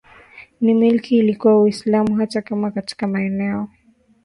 [0.61, 3.67] ya milki ilikuwa Uislamu hata kama katika maeneo